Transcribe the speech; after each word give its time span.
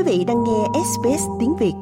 Quý 0.00 0.18
vị 0.18 0.24
đang 0.24 0.44
nghe 0.44 0.80
SBS 0.84 1.22
tiếng 1.40 1.56
Việt. 1.56 1.72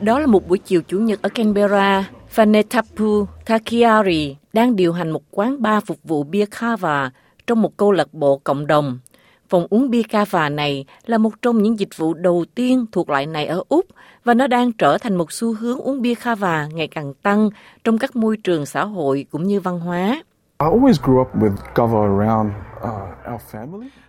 Đó 0.00 0.18
là 0.18 0.26
một 0.26 0.48
buổi 0.48 0.58
chiều 0.58 0.82
Chủ 0.82 0.98
nhật 0.98 1.22
ở 1.22 1.28
Canberra. 1.28 2.10
Fanetapu 2.34 3.26
Takiari 3.46 4.36
đang 4.52 4.76
điều 4.76 4.92
hành 4.92 5.10
một 5.10 5.22
quán 5.30 5.62
bar 5.62 5.84
phục 5.84 5.98
vụ 6.04 6.22
bia 6.22 6.44
kava 6.60 7.10
trong 7.46 7.62
một 7.62 7.76
câu 7.76 7.92
lạc 7.92 8.14
bộ 8.14 8.40
cộng 8.44 8.66
đồng. 8.66 8.98
Phòng 9.48 9.66
uống 9.70 9.90
bia 9.90 10.02
kava 10.02 10.48
này 10.48 10.84
là 11.06 11.18
một 11.18 11.42
trong 11.42 11.62
những 11.62 11.78
dịch 11.78 11.96
vụ 11.96 12.14
đầu 12.14 12.44
tiên 12.54 12.86
thuộc 12.92 13.10
loại 13.10 13.26
này 13.26 13.46
ở 13.46 13.62
Úc 13.68 13.86
và 14.24 14.34
nó 14.34 14.46
đang 14.46 14.72
trở 14.72 14.98
thành 14.98 15.16
một 15.16 15.32
xu 15.32 15.54
hướng 15.54 15.78
uống 15.78 16.02
bia 16.02 16.14
kava 16.14 16.68
ngày 16.74 16.88
càng 16.88 17.14
tăng 17.14 17.50
trong 17.84 17.98
các 17.98 18.16
môi 18.16 18.36
trường 18.36 18.66
xã 18.66 18.84
hội 18.84 19.26
cũng 19.30 19.46
như 19.46 19.60
văn 19.60 19.80
hóa. 19.80 20.22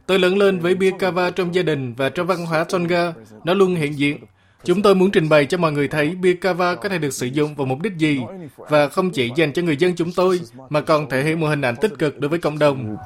Tôi 0.06 0.20
lớn 0.20 0.38
lên 0.38 0.60
với 0.60 0.76
bia 0.76 0.92
kava 1.00 1.30
trong 1.30 1.56
gia 1.56 1.64
đình 1.64 1.94
và 1.98 2.10
trong 2.10 2.28
văn 2.28 2.46
hóa 2.46 2.64
Tonga. 2.64 3.14
Nó 3.44 3.54
luôn 3.54 3.76
hiện 3.76 3.98
diện. 3.98 4.18
Chúng 4.64 4.82
tôi 4.82 4.96
muốn 4.96 5.12
trình 5.12 5.30
bày 5.30 5.46
cho 5.46 5.58
mọi 5.58 5.72
người 5.72 5.88
thấy 5.88 6.16
bia 6.16 6.34
kava 6.34 6.76
có 6.76 6.90
thể 6.90 6.98
được 6.98 7.10
sử 7.10 7.26
dụng 7.26 7.56
vào 7.56 7.66
mục 7.66 7.82
đích 7.82 7.98
gì 7.98 8.22
và 8.58 8.90
không 8.90 9.10
chỉ 9.10 9.32
dành 9.36 9.54
cho 9.54 9.62
người 9.62 9.78
dân 9.78 9.96
chúng 9.96 10.12
tôi 10.16 10.40
mà 10.70 10.82
còn 10.82 11.10
thể 11.10 11.24
hiện 11.24 11.40
một 11.40 11.48
hình 11.48 11.62
ảnh 11.62 11.76
tích 11.76 11.92
cực 12.00 12.20
đối 12.20 12.30
với 12.30 12.40
cộng 12.40 12.60
đồng. 12.60 12.98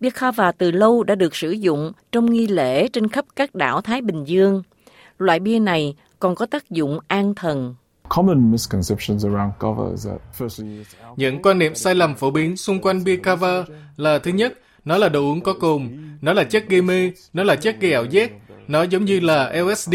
Bia 0.00 0.10
kava 0.10 0.52
từ 0.52 0.70
lâu 0.70 1.02
đã 1.02 1.14
được 1.14 1.34
sử 1.36 1.50
dụng 1.50 1.92
trong 2.12 2.30
nghi 2.30 2.46
lễ 2.46 2.88
trên 2.88 3.08
khắp 3.08 3.24
các 3.36 3.54
đảo 3.54 3.80
Thái 3.80 4.00
Bình 4.00 4.24
Dương. 4.24 4.62
Loại 5.18 5.40
bia 5.40 5.58
này 5.58 5.96
còn 6.20 6.34
có 6.34 6.46
tác 6.46 6.70
dụng 6.70 6.98
an 7.08 7.34
thần. 7.34 7.74
Những 11.16 11.42
quan 11.42 11.58
niệm 11.58 11.74
sai 11.74 11.94
lầm 11.94 12.14
phổ 12.14 12.30
biến 12.30 12.56
xung 12.56 12.80
quanh 12.80 13.04
bia 13.04 13.16
kava 13.16 13.64
là 13.96 14.18
thứ 14.18 14.30
nhất, 14.30 14.58
nó 14.84 14.98
là 14.98 15.08
đồ 15.08 15.20
uống 15.20 15.40
có 15.40 15.52
cồn, 15.52 15.88
nó 16.20 16.32
là 16.32 16.44
chất 16.44 16.68
gây 16.68 16.82
mê, 16.82 17.12
nó 17.32 17.42
là 17.42 17.56
chất 17.56 17.76
gây 17.80 17.92
ảo 17.92 18.04
giác, 18.04 18.30
nó 18.68 18.82
giống 18.82 19.04
như 19.04 19.20
là 19.20 19.52
LSD, 19.52 19.94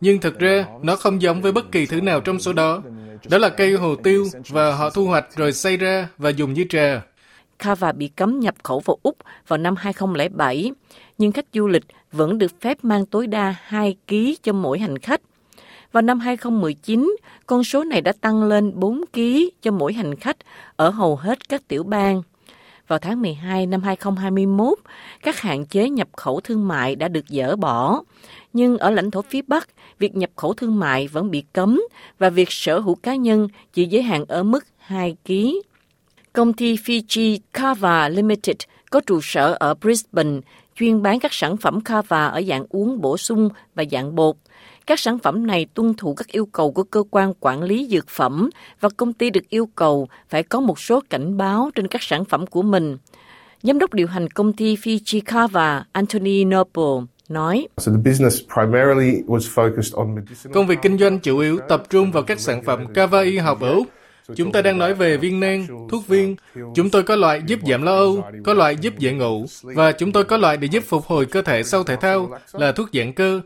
nhưng 0.00 0.20
thực 0.20 0.38
ra 0.38 0.66
nó 0.82 0.96
không 0.96 1.22
giống 1.22 1.42
với 1.42 1.52
bất 1.52 1.72
kỳ 1.72 1.86
thứ 1.86 2.00
nào 2.00 2.20
trong 2.20 2.38
số 2.38 2.52
đó. 2.52 2.82
Đó 3.30 3.38
là 3.38 3.48
cây 3.48 3.72
hồ 3.72 3.96
tiêu 3.96 4.26
và 4.48 4.74
họ 4.74 4.90
thu 4.90 5.06
hoạch 5.06 5.26
rồi 5.36 5.52
xay 5.52 5.76
ra 5.76 6.08
và 6.18 6.30
dùng 6.30 6.52
như 6.52 6.64
trà. 6.68 7.02
Kava 7.58 7.92
bị 7.92 8.08
cấm 8.08 8.40
nhập 8.40 8.54
khẩu 8.62 8.80
vào 8.80 8.98
Úc 9.02 9.16
vào 9.48 9.58
năm 9.58 9.74
2007, 9.78 10.72
nhưng 11.18 11.32
khách 11.32 11.46
du 11.52 11.68
lịch 11.68 11.84
vẫn 12.12 12.38
được 12.38 12.60
phép 12.60 12.84
mang 12.84 13.06
tối 13.06 13.26
đa 13.26 13.54
2 13.62 13.96
kg 14.08 14.14
cho 14.42 14.52
mỗi 14.52 14.78
hành 14.78 14.98
khách. 14.98 15.20
Vào 15.92 16.02
năm 16.02 16.20
2019, 16.20 17.16
con 17.46 17.64
số 17.64 17.84
này 17.84 18.00
đã 18.00 18.12
tăng 18.20 18.44
lên 18.44 18.72
4 18.74 19.00
kg 19.12 19.20
cho 19.62 19.70
mỗi 19.70 19.92
hành 19.92 20.16
khách 20.16 20.36
ở 20.76 20.90
hầu 20.90 21.16
hết 21.16 21.48
các 21.48 21.68
tiểu 21.68 21.82
bang. 21.82 22.22
Vào 22.88 22.98
tháng 22.98 23.22
12 23.22 23.66
năm 23.66 23.82
2021, 23.82 24.78
các 25.22 25.40
hạn 25.40 25.66
chế 25.66 25.90
nhập 25.90 26.08
khẩu 26.16 26.40
thương 26.40 26.68
mại 26.68 26.96
đã 26.96 27.08
được 27.08 27.24
dỡ 27.28 27.56
bỏ. 27.56 28.02
Nhưng 28.52 28.78
ở 28.78 28.90
lãnh 28.90 29.10
thổ 29.10 29.22
phía 29.22 29.42
Bắc, 29.46 29.68
việc 29.98 30.16
nhập 30.16 30.30
khẩu 30.36 30.54
thương 30.54 30.78
mại 30.78 31.08
vẫn 31.08 31.30
bị 31.30 31.44
cấm 31.52 31.80
và 32.18 32.30
việc 32.30 32.48
sở 32.50 32.78
hữu 32.78 32.94
cá 32.94 33.14
nhân 33.14 33.48
chỉ 33.72 33.86
giới 33.86 34.02
hạn 34.02 34.24
ở 34.28 34.42
mức 34.42 34.64
2 34.78 35.16
kg. 35.26 35.32
Công 36.32 36.52
ty 36.52 36.76
Fiji 36.76 37.38
Kava 37.52 38.08
Limited 38.08 38.56
có 38.90 39.00
trụ 39.00 39.20
sở 39.22 39.56
ở 39.60 39.74
Brisbane, 39.74 40.40
chuyên 40.82 41.02
bán 41.02 41.20
các 41.20 41.32
sản 41.32 41.56
phẩm 41.56 41.80
kava 41.80 42.26
ở 42.26 42.42
dạng 42.48 42.64
uống 42.68 43.00
bổ 43.00 43.16
sung 43.18 43.48
và 43.74 43.84
dạng 43.90 44.14
bột. 44.14 44.36
Các 44.86 45.00
sản 45.00 45.18
phẩm 45.18 45.46
này 45.46 45.66
tuân 45.74 45.94
thủ 45.94 46.14
các 46.14 46.28
yêu 46.28 46.46
cầu 46.46 46.72
của 46.72 46.82
cơ 46.82 47.02
quan 47.10 47.34
quản 47.40 47.62
lý 47.62 47.88
dược 47.90 48.08
phẩm 48.08 48.50
và 48.80 48.88
công 48.96 49.12
ty 49.12 49.30
được 49.30 49.48
yêu 49.48 49.68
cầu 49.74 50.08
phải 50.28 50.42
có 50.42 50.60
một 50.60 50.80
số 50.80 51.02
cảnh 51.10 51.36
báo 51.36 51.70
trên 51.74 51.88
các 51.88 52.02
sản 52.02 52.24
phẩm 52.24 52.46
của 52.46 52.62
mình. 52.62 52.96
Giám 53.62 53.78
đốc 53.78 53.94
điều 53.94 54.06
hành 54.06 54.28
công 54.28 54.52
ty 54.52 54.76
Fiji 54.76 55.20
Kava, 55.24 55.84
Anthony 55.92 56.44
Noble, 56.44 57.06
nói. 57.28 57.68
Công 60.52 60.66
việc 60.66 60.78
kinh 60.82 60.98
doanh 60.98 61.18
chủ 61.18 61.38
yếu 61.38 61.58
tập 61.68 61.82
trung 61.90 62.12
vào 62.12 62.22
các 62.22 62.40
sản 62.40 62.62
phẩm 62.62 62.86
kava 62.94 63.20
y 63.20 63.38
học 63.38 63.60
ở 63.60 63.74
Úc. 63.74 63.86
Chúng 64.36 64.52
ta 64.52 64.62
đang 64.62 64.78
nói 64.78 64.94
về 64.94 65.16
viên 65.16 65.40
nang, 65.40 65.66
thuốc 65.90 66.06
viên. 66.06 66.36
Chúng 66.74 66.90
tôi 66.90 67.02
có 67.02 67.16
loại 67.16 67.42
giúp 67.46 67.60
giảm 67.68 67.82
lo 67.82 67.96
âu, 67.96 68.24
có 68.44 68.54
loại 68.54 68.76
giúp 68.76 68.98
dễ 68.98 69.12
ngủ, 69.12 69.46
và 69.62 69.92
chúng 69.92 70.12
tôi 70.12 70.24
có 70.24 70.36
loại 70.36 70.56
để 70.56 70.68
giúp 70.70 70.84
phục 70.86 71.04
hồi 71.04 71.26
cơ 71.26 71.42
thể 71.42 71.62
sau 71.62 71.84
thể 71.84 71.96
thao 71.96 72.30
là 72.52 72.72
thuốc 72.72 72.88
giãn 72.92 73.12
cơ. 73.12 73.40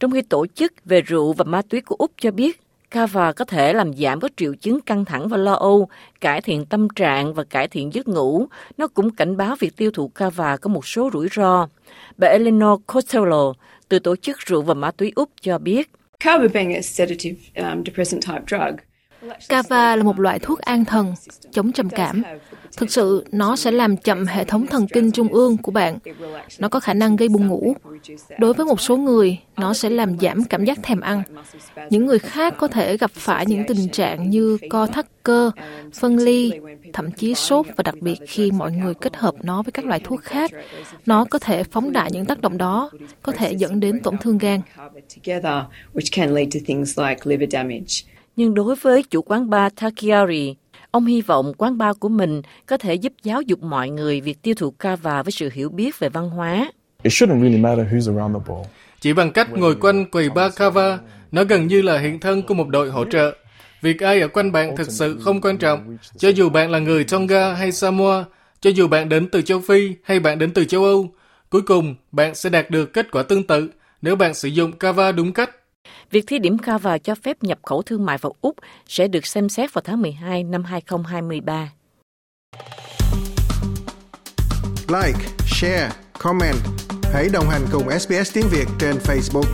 Trong 0.00 0.10
khi 0.10 0.22
tổ 0.22 0.46
chức 0.46 0.72
về 0.84 1.00
rượu 1.00 1.32
và 1.32 1.44
ma 1.44 1.62
túy 1.62 1.80
của 1.80 1.96
Úc 1.98 2.12
cho 2.20 2.30
biết, 2.30 2.60
Kava 2.90 3.32
có 3.32 3.44
thể 3.44 3.72
làm 3.72 3.94
giảm 3.94 4.20
các 4.20 4.32
triệu 4.36 4.54
chứng 4.54 4.80
căng 4.80 5.04
thẳng 5.04 5.28
và 5.28 5.36
lo 5.36 5.52
âu, 5.52 5.88
cải 6.20 6.40
thiện 6.40 6.66
tâm 6.66 6.88
trạng 6.88 7.34
và 7.34 7.44
cải 7.44 7.68
thiện 7.68 7.94
giấc 7.94 8.08
ngủ. 8.08 8.46
Nó 8.78 8.86
cũng 8.86 9.10
cảnh 9.10 9.36
báo 9.36 9.56
việc 9.58 9.76
tiêu 9.76 9.90
thụ 9.90 10.08
Kava 10.08 10.56
có 10.56 10.68
một 10.68 10.86
số 10.86 11.10
rủi 11.12 11.28
ro. 11.36 11.68
Bà 12.16 12.28
Eleanor 12.28 12.80
Costello 12.86 13.52
từ 13.88 13.98
tổ 13.98 14.16
chức 14.16 14.38
rượu 14.38 14.62
và 14.62 14.74
ma 14.74 14.90
túy 14.90 15.12
Úc 15.14 15.30
cho 15.40 15.58
biết. 15.58 15.90
Kava 16.20 16.48
being 16.54 16.74
a 16.74 16.80
sedative, 16.82 17.36
um, 17.56 17.84
depressant 17.84 18.22
type 18.22 18.44
drug, 18.46 18.76
Kava 19.48 19.96
là 19.96 20.02
một 20.02 20.20
loại 20.20 20.38
thuốc 20.38 20.58
an 20.58 20.84
thần, 20.84 21.14
chống 21.52 21.72
trầm 21.72 21.90
cảm. 21.90 22.22
Thực 22.76 22.90
sự, 22.90 23.24
nó 23.32 23.56
sẽ 23.56 23.70
làm 23.70 23.96
chậm 23.96 24.26
hệ 24.26 24.44
thống 24.44 24.66
thần 24.66 24.86
kinh 24.86 25.10
trung 25.10 25.28
ương 25.28 25.56
của 25.56 25.72
bạn. 25.72 25.98
Nó 26.58 26.68
có 26.68 26.80
khả 26.80 26.94
năng 26.94 27.16
gây 27.16 27.28
buồn 27.28 27.46
ngủ. 27.46 27.74
Đối 28.38 28.54
với 28.54 28.66
một 28.66 28.80
số 28.80 28.96
người, 28.96 29.38
nó 29.56 29.74
sẽ 29.74 29.90
làm 29.90 30.18
giảm 30.18 30.44
cảm 30.44 30.64
giác 30.64 30.78
thèm 30.82 31.00
ăn. 31.00 31.22
Những 31.90 32.06
người 32.06 32.18
khác 32.18 32.54
có 32.58 32.68
thể 32.68 32.96
gặp 32.96 33.10
phải 33.10 33.46
những 33.46 33.64
tình 33.68 33.88
trạng 33.88 34.30
như 34.30 34.58
co 34.70 34.86
thắt 34.86 35.06
cơ, 35.22 35.50
phân 35.94 36.16
ly, 36.16 36.52
thậm 36.92 37.10
chí 37.10 37.34
sốt 37.34 37.66
và 37.76 37.82
đặc 37.82 37.94
biệt 38.00 38.16
khi 38.26 38.50
mọi 38.50 38.72
người 38.72 38.94
kết 38.94 39.16
hợp 39.16 39.34
nó 39.42 39.62
với 39.62 39.72
các 39.72 39.84
loại 39.84 40.00
thuốc 40.04 40.22
khác, 40.22 40.50
nó 41.06 41.24
có 41.24 41.38
thể 41.38 41.64
phóng 41.64 41.92
đại 41.92 42.10
những 42.12 42.26
tác 42.26 42.40
động 42.40 42.58
đó, 42.58 42.90
có 43.22 43.32
thể 43.32 43.52
dẫn 43.52 43.80
đến 43.80 44.00
tổn 44.02 44.18
thương 44.18 44.38
gan. 44.38 44.60
Nhưng 48.36 48.54
đối 48.54 48.76
với 48.76 49.02
chủ 49.02 49.22
quán 49.22 49.50
bar 49.50 49.72
Takiari, 49.80 50.54
ông 50.90 51.06
hy 51.06 51.20
vọng 51.20 51.52
quán 51.58 51.78
bar 51.78 51.96
của 51.98 52.08
mình 52.08 52.42
có 52.66 52.76
thể 52.76 52.94
giúp 52.94 53.12
giáo 53.22 53.42
dục 53.42 53.62
mọi 53.62 53.90
người 53.90 54.20
việc 54.20 54.42
tiêu 54.42 54.54
thụ 54.54 54.70
kava 54.70 55.22
với 55.22 55.32
sự 55.32 55.48
hiểu 55.52 55.68
biết 55.68 55.98
về 55.98 56.08
văn 56.08 56.30
hóa. 56.30 56.72
Chỉ 59.00 59.12
bằng 59.12 59.32
cách 59.32 59.52
ngồi 59.52 59.74
quanh 59.74 60.10
quầy 60.10 60.30
bar 60.30 60.56
kava, 60.56 60.98
nó 61.32 61.44
gần 61.44 61.66
như 61.66 61.82
là 61.82 61.98
hiện 61.98 62.20
thân 62.20 62.42
của 62.42 62.54
một 62.54 62.68
đội 62.68 62.90
hỗ 62.90 63.04
trợ. 63.04 63.34
Việc 63.82 64.00
ai 64.00 64.20
ở 64.20 64.28
quanh 64.28 64.52
bạn 64.52 64.76
thực 64.76 64.90
sự 64.90 65.20
không 65.24 65.40
quan 65.40 65.58
trọng, 65.58 65.96
cho 66.16 66.28
dù 66.28 66.48
bạn 66.48 66.70
là 66.70 66.78
người 66.78 67.04
Tonga 67.04 67.54
hay 67.54 67.72
Samoa, 67.72 68.24
cho 68.60 68.70
dù 68.70 68.88
bạn 68.88 69.08
đến 69.08 69.28
từ 69.28 69.42
châu 69.42 69.60
Phi 69.60 69.94
hay 70.02 70.20
bạn 70.20 70.38
đến 70.38 70.50
từ 70.52 70.64
châu 70.64 70.84
Âu. 70.84 71.08
Cuối 71.50 71.62
cùng, 71.62 71.94
bạn 72.12 72.34
sẽ 72.34 72.50
đạt 72.50 72.70
được 72.70 72.92
kết 72.92 73.10
quả 73.10 73.22
tương 73.22 73.46
tự 73.46 73.70
nếu 74.02 74.16
bạn 74.16 74.34
sử 74.34 74.48
dụng 74.48 74.72
kava 74.72 75.12
đúng 75.12 75.32
cách. 75.32 75.50
Việc 76.10 76.26
thí 76.26 76.38
điểm 76.38 76.58
cover 76.58 77.02
cho 77.04 77.14
phép 77.14 77.42
nhập 77.42 77.58
khẩu 77.62 77.82
thương 77.82 78.04
mại 78.04 78.18
vào 78.18 78.34
Úc 78.40 78.56
sẽ 78.86 79.08
được 79.08 79.26
xem 79.26 79.48
xét 79.48 79.74
vào 79.74 79.82
tháng 79.84 80.02
12 80.02 80.44
năm 80.44 80.64
2023. 80.64 81.72
Like, 84.88 85.18
share, 85.46 85.90
comment. 86.18 86.56
Hãy 87.12 87.28
đồng 87.32 87.48
hành 87.48 87.62
cùng 87.72 87.90
SBS 87.98 88.34
tiếng 88.34 88.46
Việt 88.50 88.66
trên 88.78 88.96
Facebook. 88.96 89.46